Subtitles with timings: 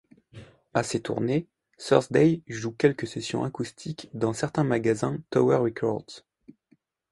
[0.73, 1.47] À ces tournées,
[1.77, 6.25] Thursday joue quelques sessions acoustiques dans certains magasins Tower Records.